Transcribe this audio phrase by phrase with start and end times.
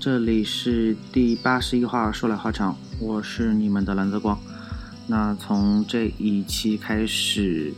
[0.00, 4.38] 这里是第八十一话说来话长，我是你们的蓝泽光。
[5.08, 7.74] 那从这一期开始，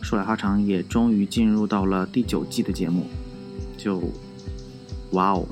[0.00, 3.08] 说来话长也终于进入到了第九季的节目，
[3.76, 4.00] 就
[5.10, 5.48] 哇哦！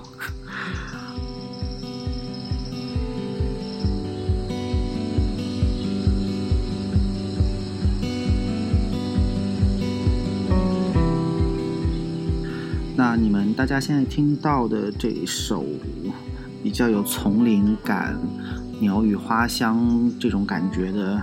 [12.94, 15.64] 那你们大家现在听到的这首
[16.72, 18.18] 较有丛林感、
[18.80, 21.22] 鸟语花香这种感觉的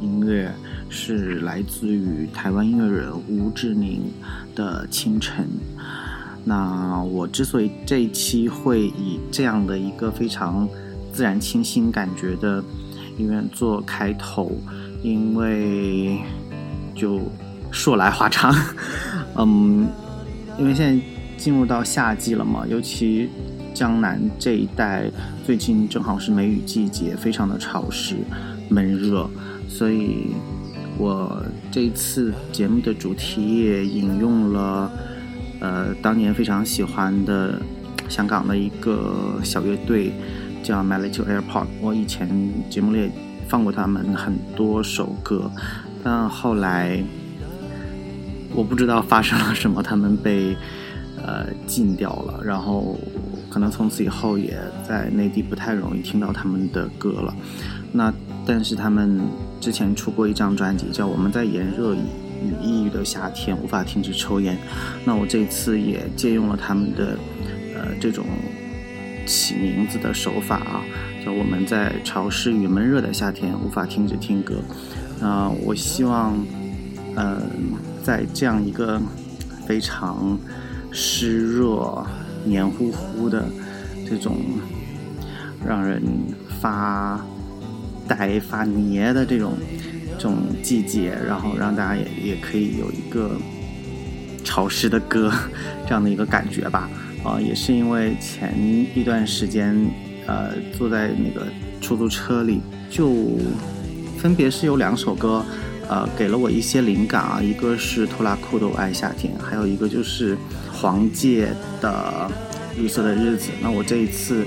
[0.00, 0.50] 音乐，
[0.88, 4.02] 是来自于台湾音乐人吴志宁
[4.54, 5.44] 的《清晨》。
[6.44, 10.68] 那我之所以这一期会以这样的一个非常
[11.12, 12.62] 自然清新感觉的
[13.18, 14.52] 音乐做开头，
[15.02, 16.18] 因为
[16.94, 17.20] 就
[17.70, 18.54] 说来话长，
[19.36, 19.86] 嗯。
[20.56, 21.04] 因为现在
[21.36, 23.28] 进入到夏季了嘛，尤其
[23.74, 25.10] 江南这一带
[25.44, 28.14] 最近正好是梅雨季节，非常的潮湿
[28.70, 29.28] 闷热，
[29.68, 30.28] 所以
[30.96, 34.90] 我这次节目的主题也引用了
[35.60, 37.60] 呃当年非常喜欢的
[38.08, 40.12] 香港的一个小乐队
[40.62, 42.28] 叫 My Little Airport，我以前
[42.70, 43.12] 节目里也
[43.48, 45.50] 放过他们很多首歌，
[46.02, 47.02] 但后来。
[48.56, 50.56] 我不知道发生了什么，他们被
[51.20, 52.96] 呃禁掉了，然后
[53.54, 57.32] 可能从此以后也在内地不太容易听到他们的歌了。
[57.92, 58.12] 那
[58.44, 59.20] 但是他们
[59.60, 62.00] 之前出过一张专辑，叫《我们在炎热与
[62.60, 64.56] 抑郁的夏天无法停止抽烟》。
[65.04, 67.16] 那我这次也借用了他们的
[67.76, 68.26] 呃这种
[69.24, 70.82] 起名字的手法啊，
[71.24, 74.56] 叫《我们在潮湿与闷热的夏天无法停止听歌》。
[75.20, 76.36] 那我希望
[77.14, 77.40] 嗯。
[78.04, 79.00] 在这样一个
[79.66, 80.38] 非常
[80.92, 82.06] 湿热、
[82.44, 83.44] 黏糊糊的
[84.08, 84.36] 这种
[85.66, 86.02] 让人
[86.60, 87.24] 发
[88.06, 89.54] 呆、发黏的这种
[90.18, 93.36] 这种季节，然后让大家也也可以有一个
[94.44, 95.32] 潮湿的歌
[95.86, 96.88] 这样的一个感觉吧。
[97.24, 98.54] 啊，也是因为前
[98.94, 99.74] 一段时间，
[100.26, 101.46] 呃，坐在那个
[101.80, 102.60] 出租车里，
[102.90, 103.38] 就
[104.18, 105.44] 分别是有两首歌。
[105.86, 110.34] 呃，给了我一些灵感啊，一个是拖拉库的《我爱夏天》，还有一个就是
[110.74, 111.46] 黄玠
[111.80, 112.30] 的
[112.78, 113.50] 《绿色的日子》。
[113.62, 114.44] 那我这一次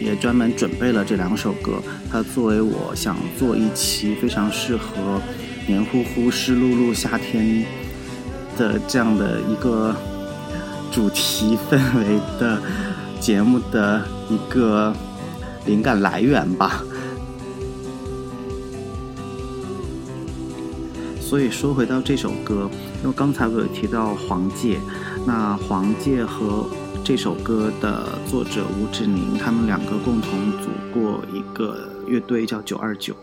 [0.00, 1.80] 也专门准备了这两首歌，
[2.10, 5.20] 它作为我想做一期非常适合
[5.66, 7.64] 黏糊糊、湿漉漉夏天
[8.58, 9.94] 的这样的一个
[10.90, 12.60] 主题氛围的
[13.20, 14.92] 节目的一个
[15.64, 16.82] 灵感来源吧。
[21.20, 22.68] 所以说回到这首歌，
[23.02, 24.76] 因为刚才我有提到黄玠，
[25.24, 26.66] 那黄玠和
[27.04, 33.14] 这首歌的作者吴志宁，他们两个共同组过一个乐队叫九二九，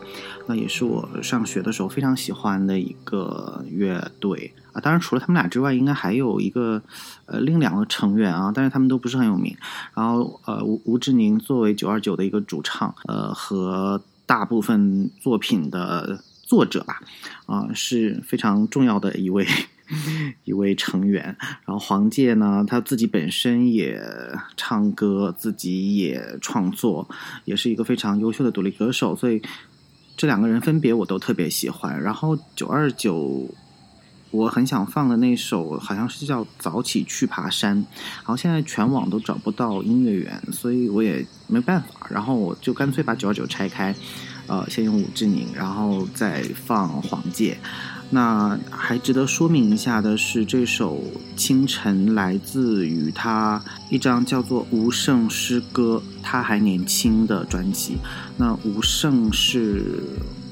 [0.48, 4.80] 那也是我上学的时候非常喜欢的一个乐队啊。
[4.80, 6.82] 当然除了他们俩之外，应该还有一个
[7.26, 9.56] 呃另两个成员啊，但是他们都不是很有名。
[9.94, 16.22] 然后呃吴吴志宁作为九二九的一个主唱，呃和大部分作品的。
[16.50, 17.00] 作者吧，
[17.46, 19.46] 啊是非常重要的一位
[20.46, 21.24] 一位成员。
[21.66, 24.02] 然后黄玠呢，他自己本身也
[24.56, 27.10] 唱歌，自己也创作，
[27.46, 29.16] 也是一个非常优秀的独立歌手。
[29.16, 29.42] 所以
[30.16, 32.02] 这两个人分别我都特别喜欢。
[32.02, 33.50] 然后九二九，
[34.32, 37.78] 我很想放的那首好像是叫《早起去爬山》，
[38.18, 42.08] 然后现在全网都找不到音乐源，所以我也没办法。
[42.10, 43.96] 然后我就干脆把九二九拆开。
[44.48, 47.56] 呃，先用武志宁，然后再放黄玠。
[48.12, 50.98] 那还值得说明一下的是，这首
[51.38, 57.98] 《清晨》来自于他一张叫做《吴胜诗歌》，他还年轻的专辑。
[58.36, 60.02] 那吴胜是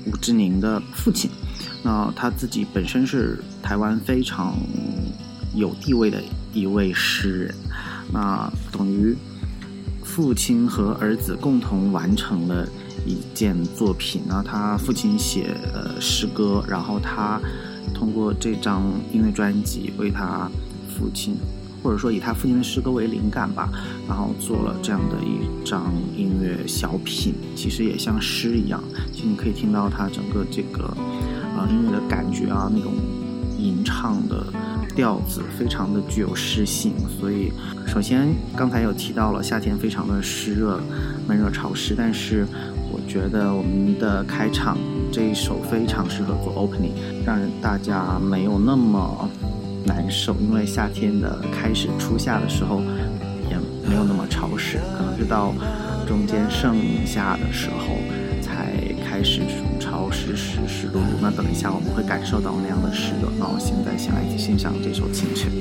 [0.05, 1.31] 吴志宁的父亲，
[1.83, 4.55] 那他自己本身是台湾非常
[5.55, 6.21] 有地位的
[6.53, 7.55] 一位诗人，
[8.13, 9.15] 那等于
[10.03, 12.67] 父亲和儿子共同完成了。
[13.07, 17.39] 一件作品，呢他父亲写呃诗歌，然后他
[17.93, 18.83] 通过这张
[19.13, 20.51] 音乐专辑为他
[20.89, 21.37] 父亲，
[21.81, 23.69] 或者说以他父亲的诗歌为灵感吧，
[24.07, 28.83] 然后做了这样的一张音乐小品，其实也像诗一样，
[29.13, 30.83] 其实你可以听到他整个这个
[31.55, 32.91] 啊音乐的感觉啊，那种
[33.57, 34.45] 吟唱的
[34.93, 37.53] 调子非常的具有诗性，所以
[37.87, 40.81] 首先刚才有提到了夏天非常的湿热、
[41.25, 42.45] 闷热潮湿，但是。
[42.91, 44.77] 我觉得我们的开场
[45.11, 46.91] 这一首非常适合做 opening，
[47.25, 49.29] 让人大家没有那么
[49.85, 52.81] 难受，因为夏天的开始初夏的时候，
[53.49, 53.57] 也
[53.87, 55.53] 没有那么潮湿，可能是到
[56.07, 56.75] 中间盛
[57.05, 57.97] 夏的时候
[58.41, 58.73] 才
[59.05, 61.19] 开始这种潮湿湿湿漉漉。
[61.21, 63.31] 那等一下我们会感受到那样的湿热。
[63.39, 65.51] 那我现在先来欣赏这首《清晨》。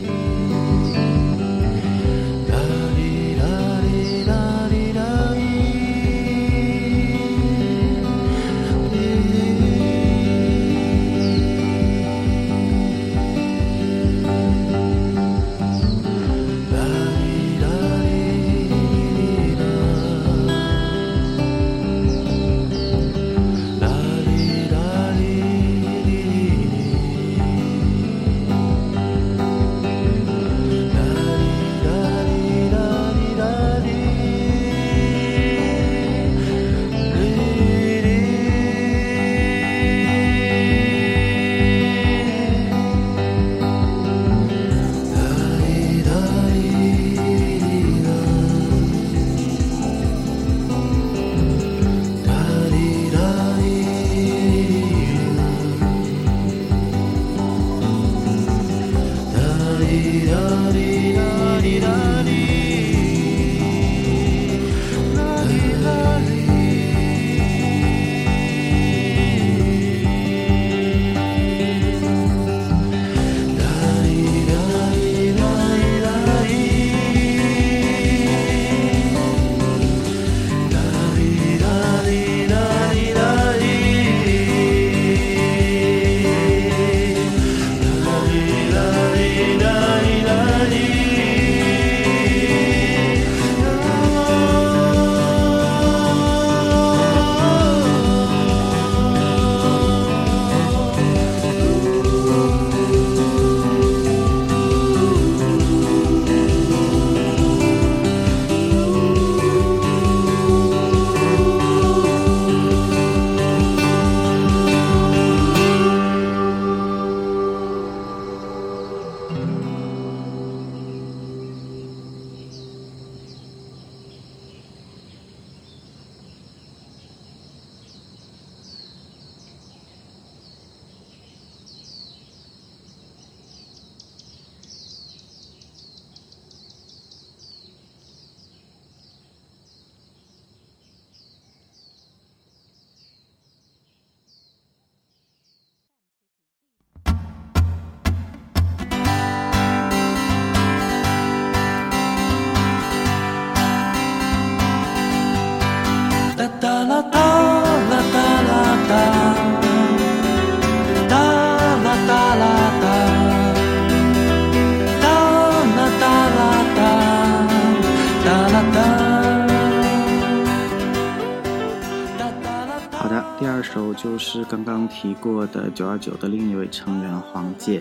[175.49, 177.81] 的九二九的另一位成员黄玠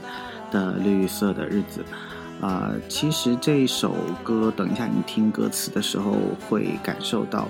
[0.51, 1.83] 的《绿色的日子》
[2.45, 6.17] 啊，其实这首歌，等一下你听歌词的时候
[6.47, 7.47] 会感受到，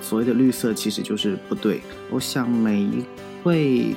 [0.00, 1.80] 所谓的绿色其实就是不对。
[2.10, 3.04] 我想每一
[3.44, 3.94] 位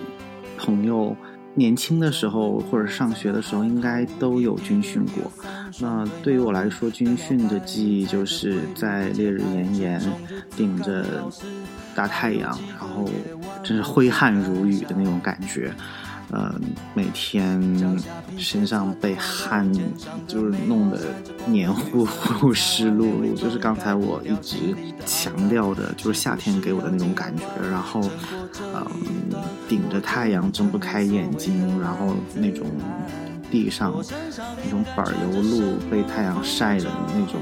[0.58, 1.16] 朋友
[1.54, 5.32] 年轻的时候或者上学的时候应该都有军训过。
[5.80, 10.02] 那对于我来说，军训的记忆就是在烈日炎炎，
[10.56, 11.06] 顶着
[11.94, 13.10] 大太阳，然后。
[13.64, 15.74] 真是挥汗如雨的那种感觉，
[16.32, 16.54] 呃，
[16.94, 17.62] 每天
[18.38, 19.72] 身上被汗
[20.28, 21.00] 就是弄得
[21.46, 24.58] 黏糊糊、 湿漉漉，就是刚才我一直
[25.06, 27.44] 强调的，就是夏天给我的那种感觉。
[27.72, 28.02] 然后，
[28.74, 28.86] 嗯，
[29.68, 32.68] 顶着太阳睁不开眼睛，然后那种
[33.52, 33.94] 地上
[34.64, 37.40] 那种柏油路被太阳晒的那种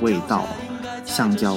[0.00, 0.46] 味道，
[1.04, 1.54] 橡胶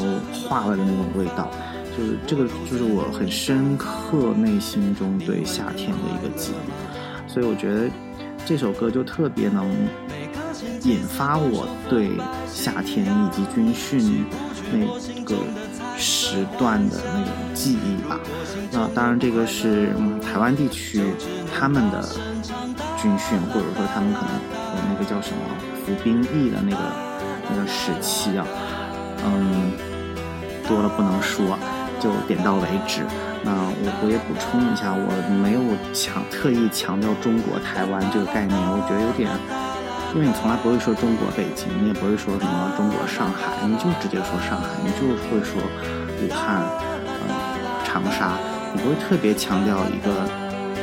[0.47, 1.49] 化了的那种味道。
[1.97, 7.89] 就是这个，就是我很深刻内心中对夏天的一个记忆，所以我觉得
[8.45, 9.65] 这首歌就特别能
[10.83, 12.11] 引发我对
[12.47, 14.25] 夏天以及军训
[14.71, 14.85] 那
[15.23, 15.35] 个
[15.97, 18.19] 时段的那种记忆吧。
[18.71, 19.89] 那当然，这个是
[20.21, 21.01] 台湾地区
[21.57, 22.07] 他们的
[23.01, 24.35] 军训，或者说他们可能
[24.75, 25.41] 有那个叫什么
[25.83, 26.77] 服兵役的那个
[27.49, 28.45] 那个时期啊，
[29.25, 29.71] 嗯，
[30.67, 31.57] 多了不能说。
[31.99, 33.01] 就点到为止。
[33.43, 35.07] 那我我也补充一下，我
[35.41, 35.61] 没有
[35.93, 39.29] 强特意强调中国台湾这个概念，我觉得有点，
[40.13, 45.61] 因为你从来不会说中国北京，你也不会说什么中国上海，你就直接说上海，你就会说
[46.19, 46.65] 武汉，
[47.05, 47.31] 嗯，
[47.85, 48.35] 长沙，
[48.73, 50.27] 你不会特别强调一个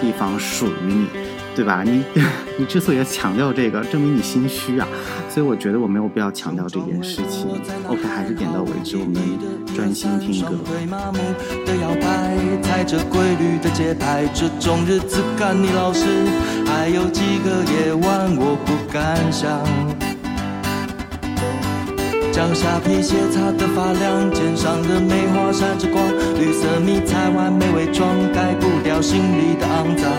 [0.01, 1.09] 地方属于你，
[1.55, 1.83] 对吧？
[1.85, 2.03] 你
[2.59, 4.87] 你之所以要强调这个，证明你心虚啊。
[5.29, 7.49] 所以我觉得我没有必要强调这件事情。
[7.89, 9.15] OK，还是点到为止，我们
[9.75, 10.57] 专心听歌。
[11.67, 16.05] 的摇摆，踩着规律的节拍，这种日子看你老实，
[16.67, 19.61] 还有几个夜晚我不敢想。
[22.33, 26.03] 脚下皮鞋擦得发亮，肩上的梅花闪着光，
[26.35, 30.11] 绿色迷彩完美伪装，盖不掉心里的肮脏。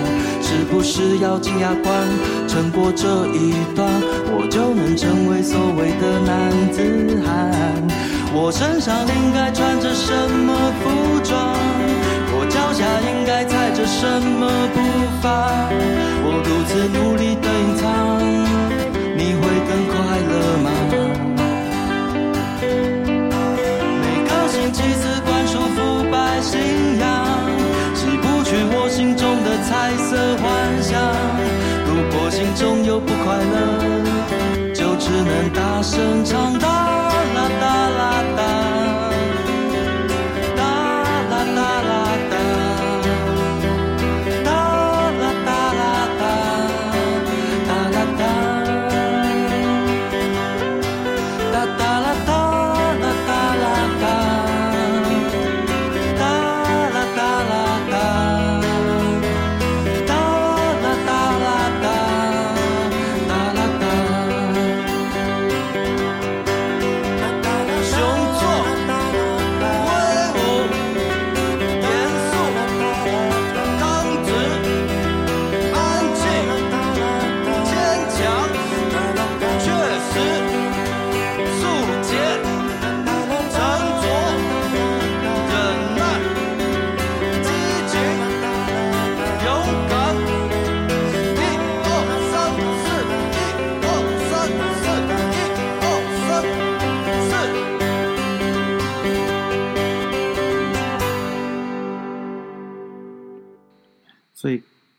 [0.56, 2.08] 是不是要紧牙关？
[2.48, 3.92] 撑过这一段，
[4.32, 7.52] 我就能成为所谓的男子汉。
[8.34, 11.36] 我身上应该穿着什么服装？
[12.32, 14.80] 我脚下应该踩着什么步
[15.22, 15.28] 伐？
[16.24, 18.24] 我独自努力的隐藏，
[19.18, 19.94] 你会更快
[20.24, 20.72] 乐吗？
[35.96, 36.65] 生长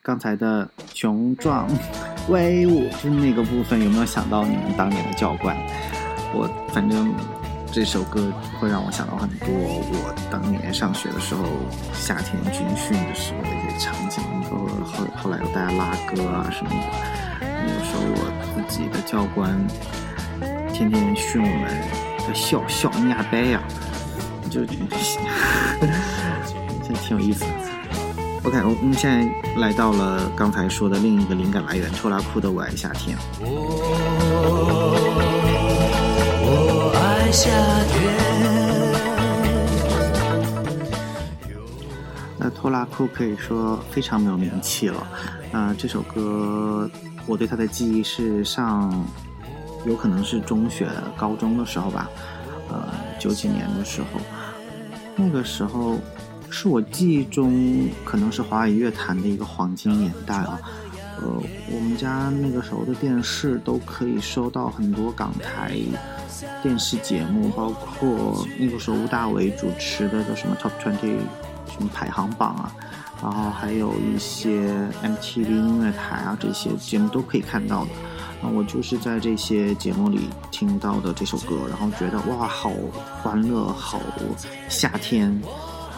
[0.02, 1.68] 刚才的雄壮、
[2.28, 5.56] 威武，就那个部分，有没有想到你们当年的教官？
[6.32, 7.12] 我反正
[7.72, 11.44] 这首歌会让我想到很多我当年上学的时候，
[11.92, 16.76] 夏天军训的时候的一些场景，包括后后来有大家拉歌啊什么的。
[17.40, 18.32] 那个时候我
[18.68, 19.66] 自己的教官
[20.72, 23.60] 天天训我们，笑笑压呆呀，
[24.48, 24.80] 就 现
[26.82, 27.75] 在挺有意思的。
[28.46, 33.18] OK，我们现在来到了刚才说的另一个灵感来源，拖拉库的《我爱夏天》。
[36.44, 37.50] 我爱夏
[37.90, 38.14] 天。
[42.38, 45.04] 那拖拉库可以说非常没有名气了。
[45.50, 46.88] 那这首歌，
[47.26, 49.04] 我对他的记忆是上，
[49.84, 50.86] 有可能是中学、
[51.16, 52.08] 高中的时候吧。
[52.68, 54.20] 呃，九几年的时候，
[55.16, 55.98] 那个时候。
[56.58, 60.58] 是我记忆中可能是华语乐坛的一个黄金年代啊，
[61.20, 61.28] 呃，
[61.70, 65.76] 我们家那个时候的电视都可以收到很多港台
[66.62, 71.18] 电视节目，包括那个时候吴大维主持的叫什么 Top Twenty
[71.70, 72.72] 什么排行榜啊，
[73.22, 74.72] 然后还有一些
[75.02, 77.90] MTV 音乐台啊这些节目都可以看到的。
[78.42, 82.72] 那我就是在这些节目里听到的这首歌，然后觉得哇，好
[83.22, 84.00] 欢乐，好
[84.70, 85.38] 夏天。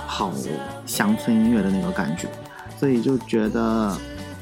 [0.09, 0.33] 好
[0.87, 2.27] 乡村音乐的那个感觉，
[2.81, 3.95] 所以就觉得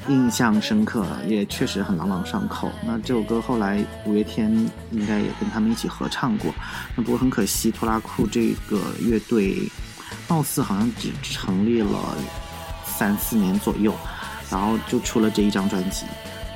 [0.07, 2.71] 印象深刻，也确实很朗朗上口。
[2.85, 4.49] 那这首歌后来五月天
[4.91, 6.53] 应该也跟他们一起合唱过。
[6.95, 9.69] 那不过很可惜，拖拉库这个乐队
[10.29, 11.99] 貌似好像只成立了
[12.85, 13.93] 三四年左右，
[14.49, 16.05] 然后就出了这一张专辑，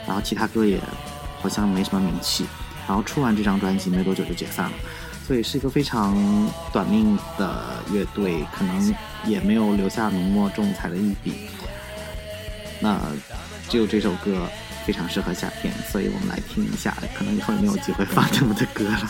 [0.07, 0.79] 然后其他歌也
[1.41, 2.45] 好像没什么名气。
[2.87, 4.71] 然后出完这张专辑没多久就解散了。
[5.31, 6.13] 所以是一个非常
[6.73, 8.93] 短命的乐队，可能
[9.25, 11.47] 也没有留下浓墨重彩的一笔。
[12.81, 12.99] 那
[13.69, 14.45] 只有这首歌
[14.85, 16.93] 非常适合夏天，所以我们来听一下。
[17.17, 19.09] 可能以后也没有机会放这么的歌了。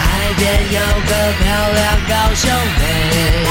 [0.00, 3.46] 海边有个漂亮高兄妹，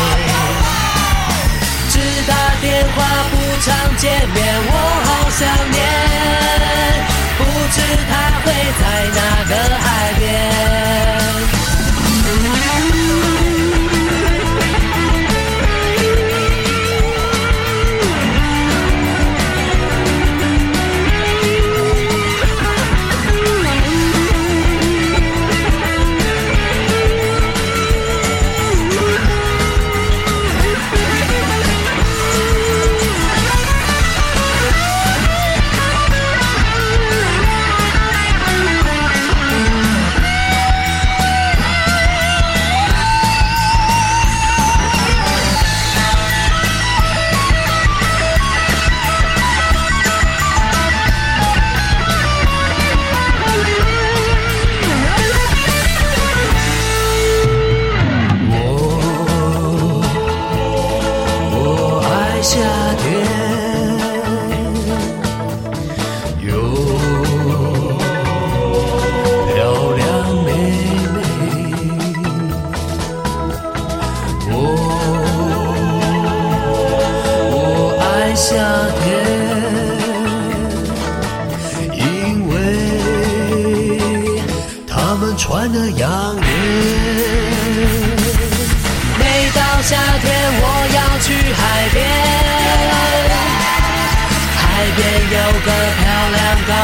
[1.90, 3.00] 只打电话
[3.32, 4.72] 不常见面，我
[5.06, 7.11] 好想念。
[7.44, 8.84] 不知他会在
[9.16, 11.61] 哪个海边。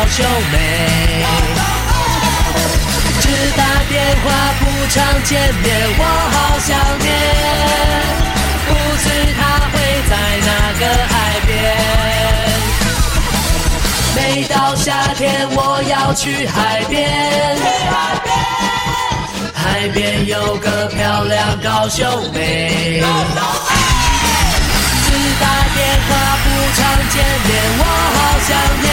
[0.10, 1.26] 秀妹，
[3.20, 4.26] 只打电话
[4.60, 5.66] 不常见面，
[5.98, 7.08] 我好想念，
[8.68, 8.70] 不
[9.04, 9.06] 知
[9.38, 9.40] 她
[9.72, 9.76] 会
[10.10, 10.12] 在
[10.48, 10.50] 哪
[10.80, 11.14] 个海
[11.46, 11.50] 边。
[14.16, 16.96] 每到夏天我要去海边。
[19.54, 23.04] 海边有个漂亮高秀妹，
[25.06, 25.46] 只打
[25.76, 26.12] 电话
[26.76, 27.16] 常见
[27.48, 28.50] 面，我好想
[28.82, 28.88] 念，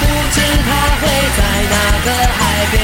[0.00, 0.68] 不知她
[1.00, 1.02] 会
[1.36, 1.38] 在
[1.70, 2.40] 哪个海
[2.72, 2.74] 边。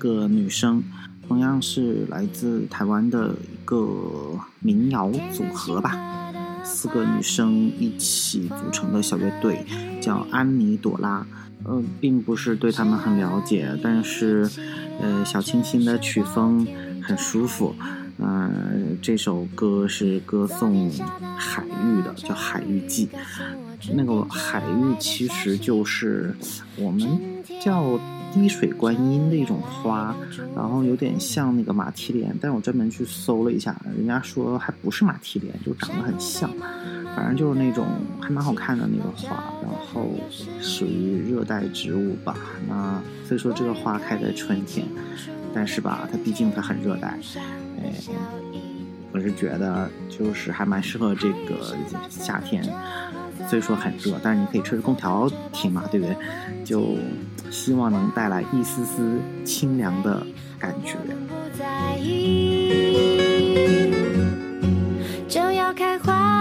[0.00, 0.82] 个女生，
[1.28, 3.76] 同样是来自台湾的一个
[4.60, 6.32] 民谣组合吧，
[6.64, 9.62] 四个女生一起组成的小乐队，
[10.00, 11.26] 叫安妮朵拉。
[11.64, 14.48] 呃，并不是对他们很了解，但是，
[14.98, 16.66] 呃，小清新的曲风
[17.02, 17.76] 很舒服。
[18.16, 20.90] 嗯，这首歌是歌颂
[21.36, 23.06] 海域的，叫《海域记》。
[23.92, 26.34] 那个海域其实就是
[26.78, 27.20] 我们
[27.60, 28.00] 叫。
[28.32, 30.14] 滴水观音那种花，
[30.54, 36.50] 然后有点像那个马蹄莲，但我专门去搜了一下，人家说还不是马蹄莲，就长得很像，
[37.16, 37.86] 反正就是那种
[38.20, 40.10] 还蛮好看的那个花，然后
[40.60, 42.36] 属于热带植物吧。
[42.68, 44.86] 那所以说这个花开在春天，
[45.54, 47.18] 但是吧，它毕竟它很热带，
[47.82, 47.92] 哎，
[49.12, 51.76] 我是觉得就是还蛮适合这个
[52.08, 52.62] 夏天。
[53.48, 56.16] 虽说很热，但是你可以吹着空调听嘛，对不对？
[56.64, 56.96] 就
[57.50, 60.24] 希望能带来一丝丝清凉的
[60.58, 60.96] 感觉。
[65.28, 66.39] 就要开花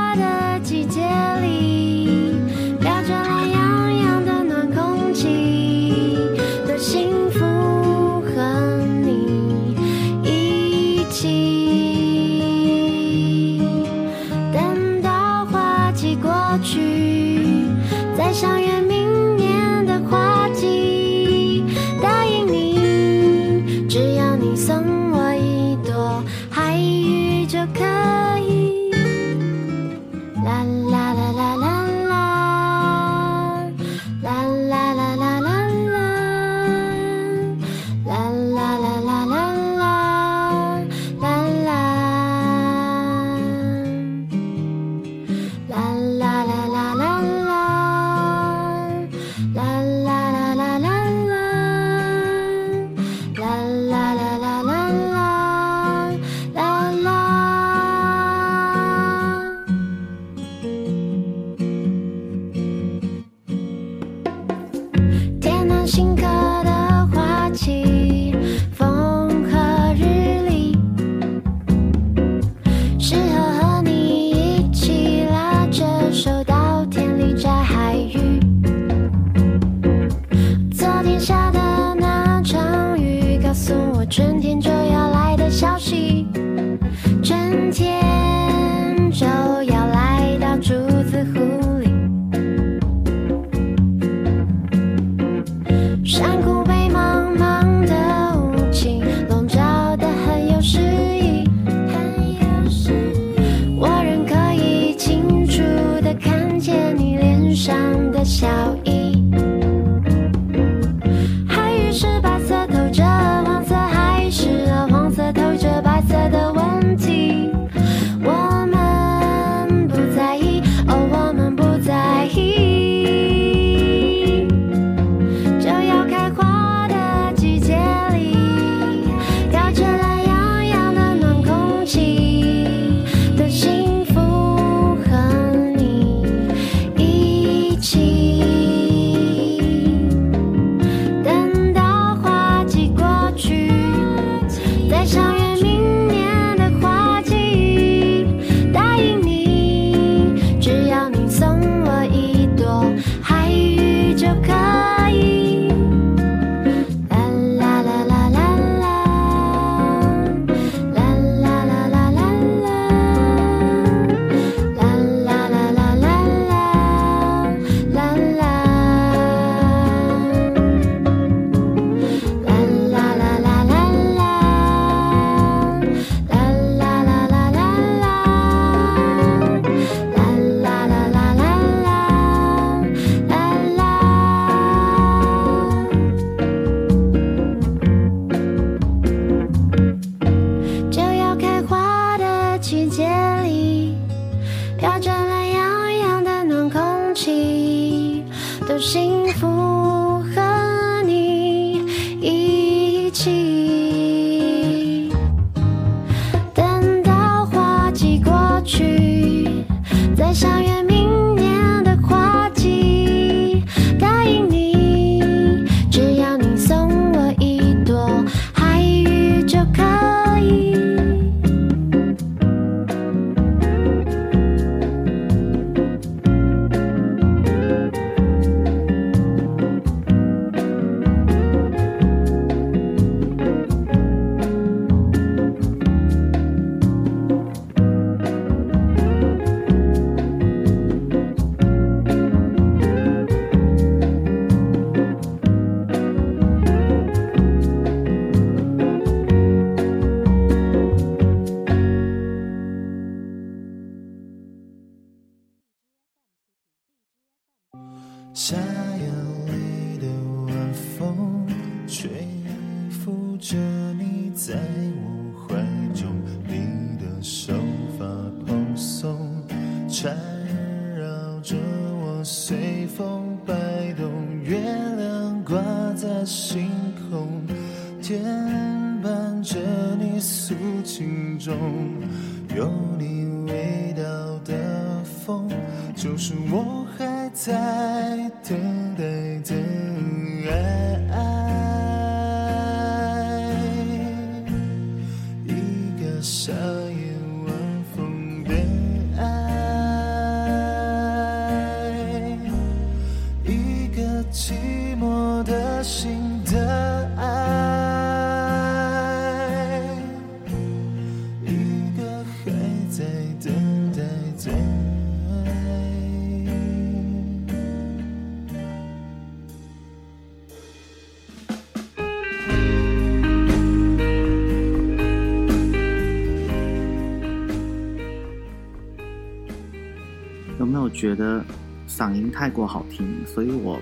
[330.90, 331.44] 觉得
[331.88, 333.80] 嗓音太过好听，所以我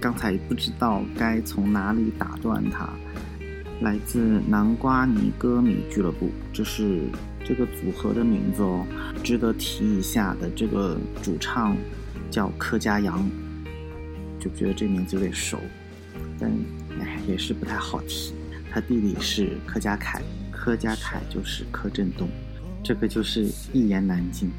[0.00, 2.88] 刚才不知道该从哪里打断他。
[3.82, 7.02] 来自南瓜泥歌迷俱乐部，这是
[7.44, 8.86] 这个组合的名字哦。
[9.22, 11.76] 值得提一下的，这个主唱
[12.30, 13.28] 叫柯佳阳，
[14.40, 15.58] 就觉得这名字有点熟，
[16.38, 16.50] 但
[16.98, 18.32] 哎也是不太好提。
[18.72, 22.26] 他弟弟是柯佳凯，柯佳凯就是柯震东，
[22.82, 24.50] 这个就是一言难尽。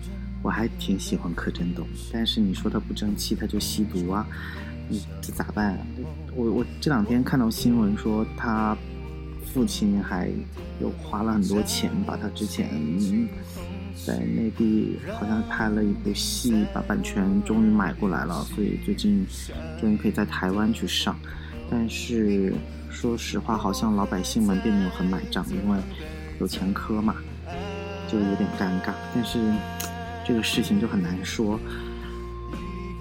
[0.42, 4.26] 我还挺喜欢柯震东，但是你说他不争气，他就吸毒啊，
[4.88, 5.80] 你这咋办、啊？
[6.36, 8.78] 我我这两天看到新闻说他
[9.54, 10.30] 父亲还
[10.80, 12.70] 有花了很多钱把他之前
[14.06, 19.26] 在内地好像拍了一部戏，把版权终于买过来了，所以最近
[19.82, 21.18] 终于可以在台湾去上。
[21.70, 22.54] 但是
[22.90, 25.80] 说实话，好像老百姓们并没有很买账，因为
[26.40, 27.16] 有前科嘛，
[28.08, 28.94] 就有点尴尬。
[29.14, 29.40] 但是
[30.28, 31.58] 这个事情就很难说，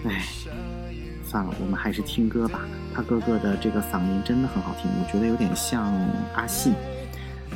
[0.04, 0.24] 哎，
[1.28, 2.60] 算了，我们还是听歌吧。
[2.94, 5.92] 他哥哥的这个嗓音真的很好听，我觉得有点像
[6.34, 6.72] 阿信，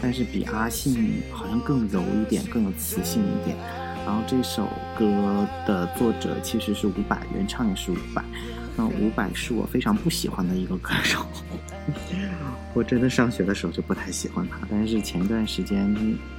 [0.02, 3.56] 但是比阿信好像更柔一点，更有磁性一点。
[4.04, 8.24] 然后这首歌的作者其实是伍佰，原唱也是伍佰。
[8.76, 11.26] 那伍佰是我非常不喜欢的一个歌手，
[12.74, 14.58] 我真的上学的时候就不太喜欢他。
[14.70, 15.92] 但是前一段时间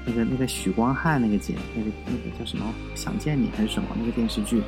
[0.05, 2.65] 那个那个许光汉那个节那个那个叫什么
[2.99, 4.61] 《想见你》还是什么那个电视剧，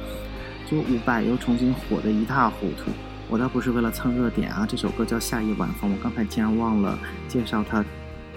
[0.69, 2.91] 就伍佰又重新火得一塌糊涂。
[3.29, 7.83] 我倒不是为了蹭热点啊，这首歌叫《夏夜晚风》，我刚才竟然忘了介绍他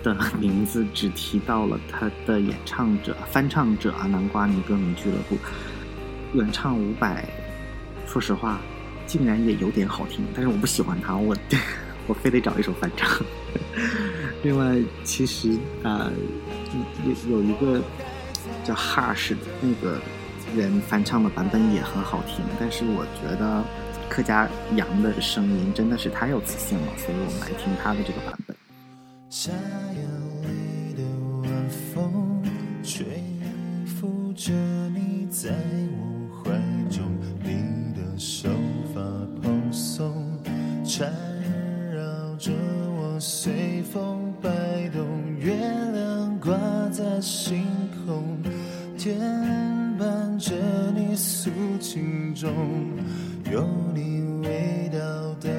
[0.02, 5.36] 的名字，只提到了他的演唱者、翻唱者啊，南瓜泥歌迷俱乐部。
[6.32, 7.24] 原唱伍佰，
[8.06, 8.60] 说实话，
[9.06, 11.36] 竟然也有点好听，但是我不喜欢他， 我
[12.06, 13.08] 我非得找一首翻唱。
[14.42, 15.50] 另外，其实
[15.82, 16.12] 啊、呃
[17.06, 17.80] 有有一个
[18.62, 19.98] 叫 Hush 的那个
[20.54, 23.64] 人翻唱的版本也很好听，但是我觉得
[24.08, 28.54] 客家羊的声音真的是太有磁性了，所以我们来听他的这个版本。
[29.30, 29.50] 夏
[29.94, 30.00] 夜
[30.42, 31.02] 里的
[31.42, 32.42] 晚风，
[32.82, 33.06] 吹
[33.84, 34.52] 拂着
[34.90, 35.50] 你在
[35.98, 36.05] 我
[40.86, 41.12] 缠
[41.92, 42.52] 绕着
[42.96, 44.48] 我随风摆
[44.90, 45.04] 动。
[45.38, 45.52] 月
[45.92, 46.56] 亮挂
[46.92, 47.64] 在星
[48.06, 48.40] 空，
[48.96, 49.18] 牵
[49.98, 50.54] 绊着
[50.94, 52.48] 你诉情衷，
[53.50, 54.98] 有你味道
[55.40, 55.50] 的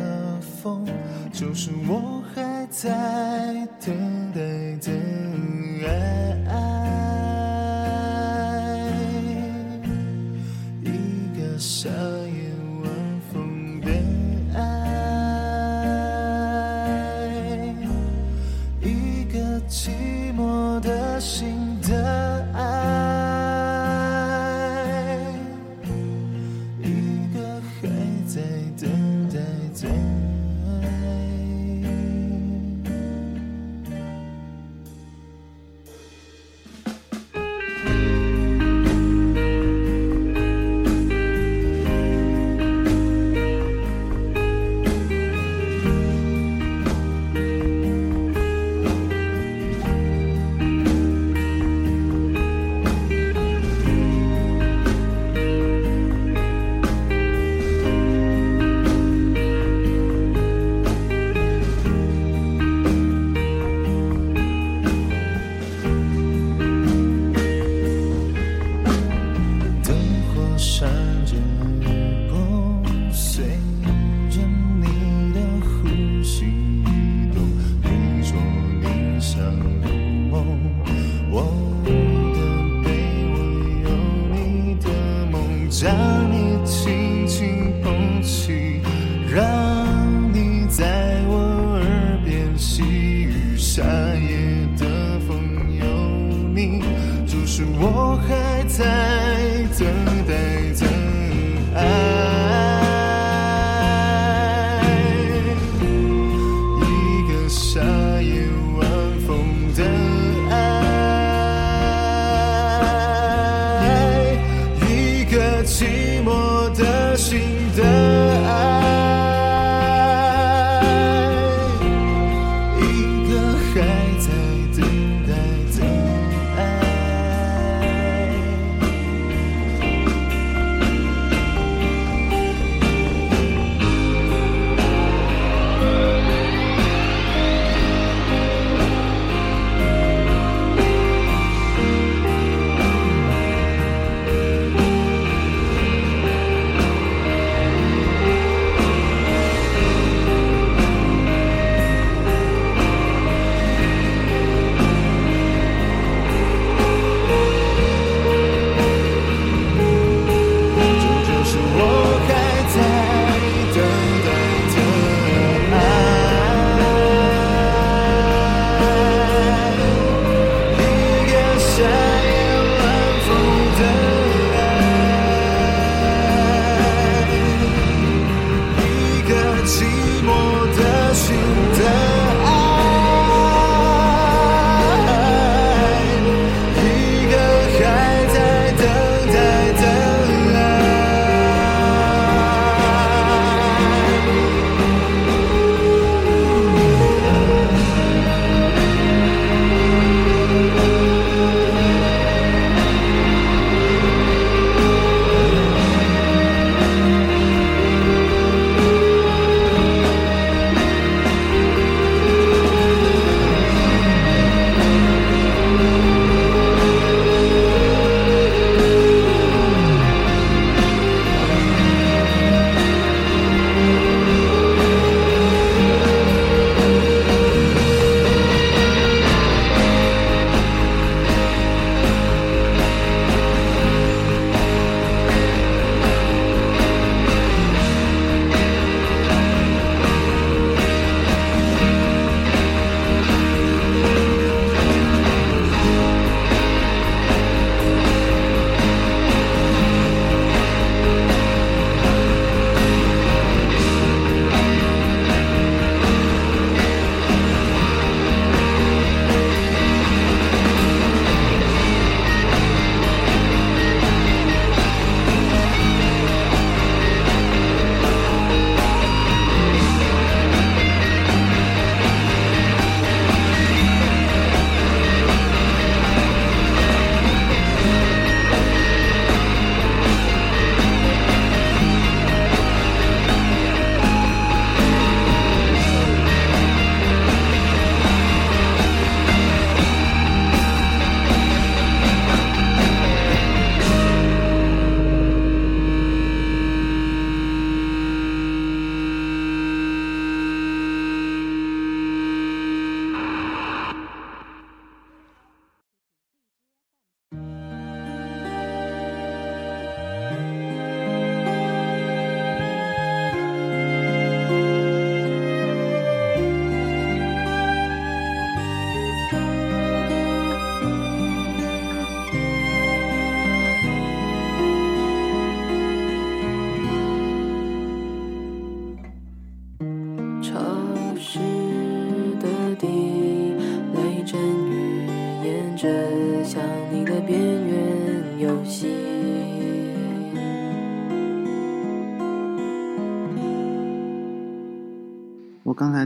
[0.62, 0.86] 风，
[1.34, 3.94] 就是我还在等
[4.34, 4.40] 待
[4.80, 4.92] 的
[6.50, 6.77] 爱。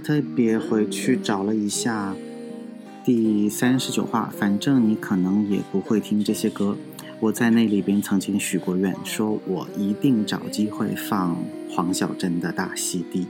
[0.04, 2.16] 特别回去找了一下
[3.06, 6.76] 第三十九话，反正你可能也不会听这些歌。
[7.20, 11.38] 我在那里边曾经许过愿，说我一定找机会放
[11.70, 13.22] 黄小珍的《大溪地》，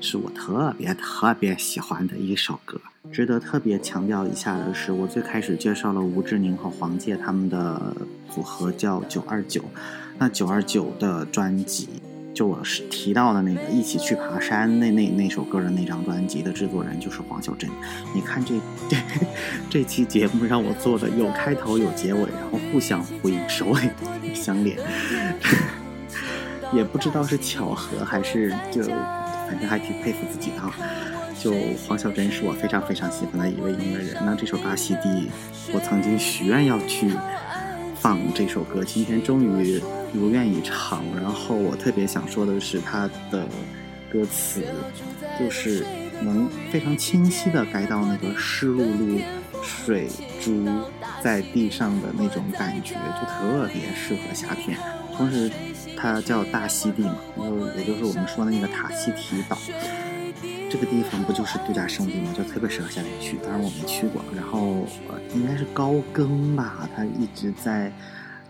[0.00, 2.80] 是我特别特别喜欢的一首歌。
[3.10, 7.96] 值得特别强调一下的是，我最开始介绍了吴志宁和黄玠他们的
[8.32, 9.64] 组合叫九二九，
[10.16, 11.88] 那九二九的专辑。
[12.40, 17.68] 就我是提到的那个一起去爬山那那那首歌的那张专辑的制作人就是黄小珍。
[18.14, 18.54] 你看这
[18.88, 18.96] 这
[19.68, 23.90] 这期节目让我做的有开头有结尾，然后互相呼应，首尾
[24.34, 24.78] 相连，
[26.72, 30.74] 也不知道是巧合还是就反正还挺佩服自己的啊。
[31.38, 31.52] 就
[31.86, 34.16] 黄小珍是我非常非常喜欢的一位音乐人。
[34.24, 35.02] 那这首《大溪地》，
[35.74, 37.10] 我曾经许愿要去
[38.00, 39.78] 放这首歌，今天终于
[40.14, 41.04] 如愿以偿。
[41.14, 43.46] 然后我特别想说的是，它的
[44.10, 44.64] 歌词
[45.38, 45.84] 就是
[46.22, 49.20] 能非常清晰的改到那个湿漉漉
[49.62, 50.08] 水
[50.40, 50.66] 珠
[51.22, 54.78] 在地上的那种感觉，就特别适合夏天。
[55.14, 55.50] 同时，
[55.94, 59.58] 它叫大溪地嘛，就也就是我们说的那个塔希提岛。
[60.70, 62.32] 这个地方不就是度假胜地吗？
[62.32, 63.36] 就特别适合夏天去。
[63.38, 64.22] 当然我没去过。
[64.36, 67.92] 然后呃，应该是高更吧，他一直在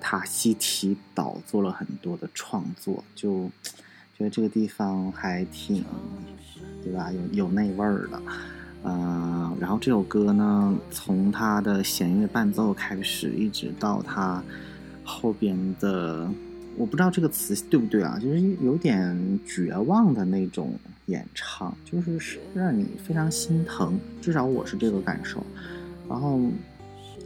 [0.02, 3.50] 塔希提岛做了很多的创作，就
[4.18, 5.82] 觉得这个地方还挺，
[6.84, 7.10] 对吧？
[7.10, 8.22] 有有那味儿的。
[8.82, 14.42] 呃，然后这首歌呢，从它的弦乐伴奏开始，一直到它
[15.02, 16.28] 后边的。
[16.80, 20.72] 我不知道这个词对不对啊，就是有点绝望的那种
[21.06, 25.44] 演唱，就是让你非常心疼，至少我是这个感受。
[26.08, 26.40] 然后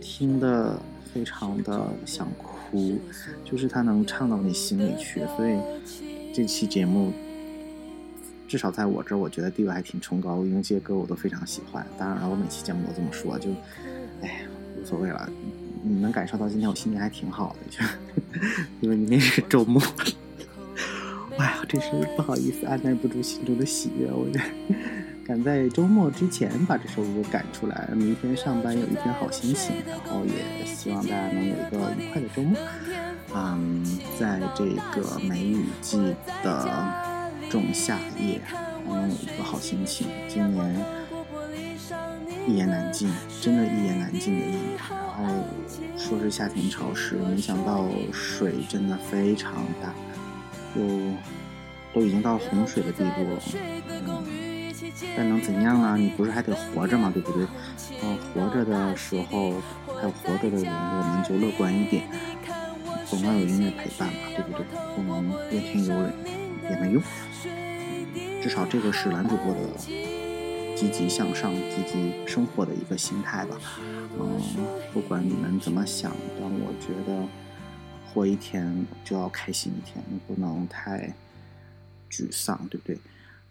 [0.01, 0.76] 听的
[1.12, 2.99] 非常的想哭，
[3.45, 5.57] 就是他能唱到你心里去，所以
[6.35, 7.12] 这期节目
[8.49, 11.87] 至少在我这儿，我觉得地位还挺崇高，因为这些歌我都非常喜欢。
[11.97, 13.51] 当然了，我每期节目都这么说，就
[14.20, 14.45] 哎
[14.76, 15.31] 无所谓了。
[15.87, 17.85] 你能感受到今天我心情还挺好的，就
[18.80, 19.82] 因为明天是周末。
[21.37, 24.26] 哎呀，真是不好意思，按耐不住心中的喜悦，我
[25.26, 32.59] 赶在周末之前把这首歌赶出来，明天上班有一天好心情，然后也希望大家能有一个愉快的周末。
[33.35, 33.85] 嗯，
[34.18, 34.64] 在这
[34.99, 35.99] 个梅雨季
[36.43, 38.41] 的仲夏夜，
[38.87, 40.07] 能有一个好心情。
[40.28, 41.03] 今年。
[42.47, 44.61] 一言难尽，真的，一言难尽的一年。
[44.88, 45.45] 然后
[45.97, 49.95] 说是夏天潮湿，没想到水真的非常大，
[50.74, 50.84] 又
[51.95, 53.40] 都已经到洪水的地步了。
[53.95, 54.72] 嗯，
[55.16, 55.97] 但能怎样啊？
[55.97, 57.11] 你不是还得活着吗？
[57.14, 57.47] 对不对？
[58.03, 59.55] 嗯，活着的时候
[59.97, 62.09] 还有活着的人，我们就乐观一点，
[63.07, 64.66] 总要有音乐陪伴嘛，对不对？
[64.97, 66.12] 不能怨天尤人
[66.68, 67.03] 也没用。
[68.42, 70.14] 至少这个是男主播的。
[70.75, 73.57] 积极向上、积极生活的一个心态吧。
[74.18, 74.41] 嗯，
[74.93, 77.27] 不管你们怎么想，但我觉得
[78.07, 81.12] 活一天就要开心一天，你不能太
[82.11, 82.99] 沮丧，对不对？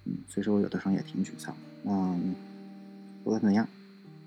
[0.06, 1.56] 嗯，所以说我有的时候也挺沮丧。
[1.86, 2.36] 嗯，
[3.24, 3.68] 不管怎样，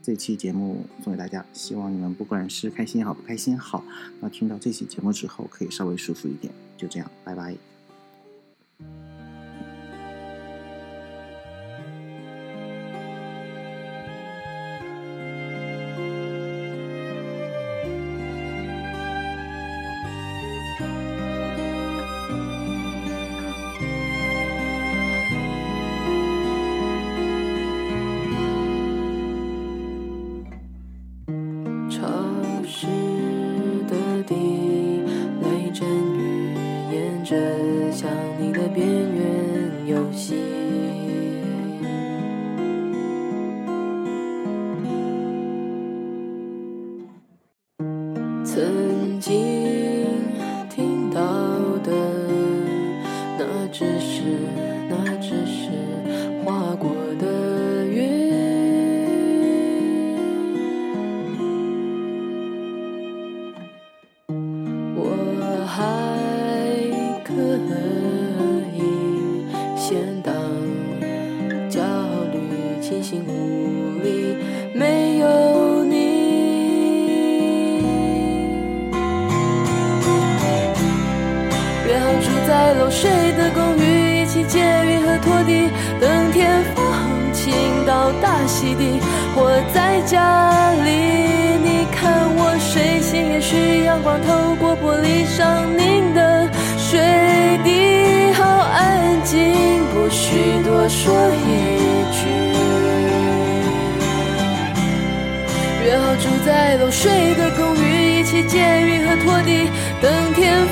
[0.03, 3.85] 这期节目送给大家，希望你们不管是开心也好，不开心也好，
[4.21, 6.53] 那听到这期节目之后可以稍微舒服一点。
[6.77, 7.76] 就这样，拜拜。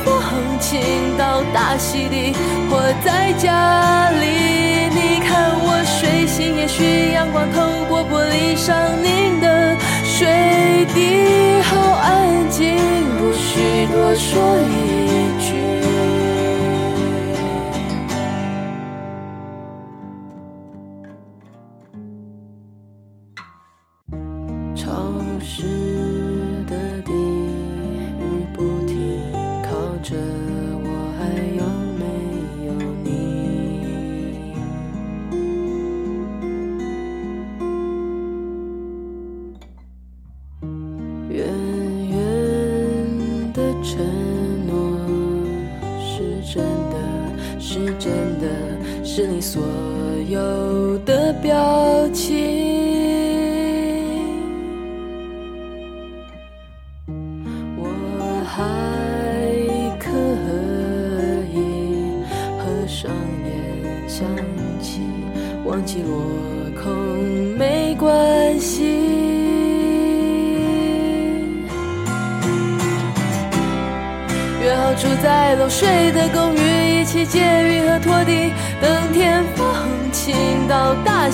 [0.04, 0.14] 风
[0.60, 2.32] 轻到大溪地。
[2.70, 12.76] 或在家里，你看我睡醒，也许阳光透过玻璃上凝的水滴，好安静，
[13.18, 15.23] 不许多说一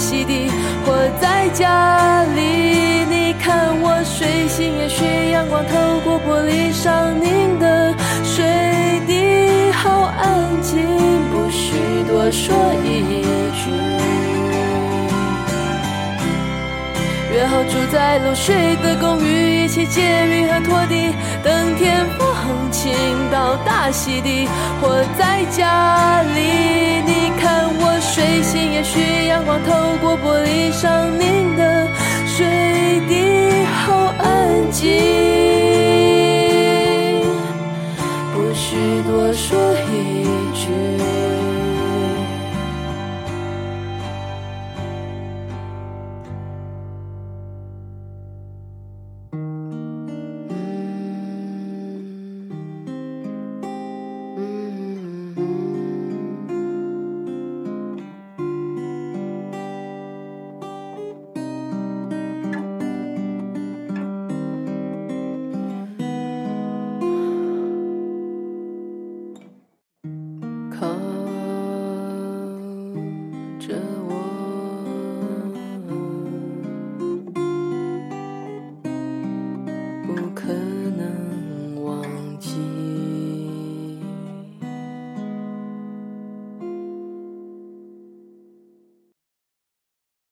[0.00, 0.48] 洗涤，
[0.86, 3.04] 或在家里。
[3.04, 7.94] 你看我睡醒，也许阳光透过玻璃上凝的
[8.24, 8.42] 水
[9.06, 10.80] 滴，好安静，
[11.30, 11.76] 不需
[12.08, 13.20] 多说一
[13.60, 13.70] 句。
[17.32, 22.04] 约好住在漏水的公寓，一起借雨和拖地，等天
[22.40, 22.92] 航行
[23.30, 24.48] 到大溪地，
[24.80, 26.40] 活在家里。
[27.06, 29.68] 你看我睡醒，也许阳光透
[30.00, 31.88] 过玻璃上，你的
[32.26, 32.46] 水
[33.08, 34.88] 滴好安静，
[38.34, 39.58] 不需多说
[39.92, 40.24] 一
[40.54, 41.29] 句。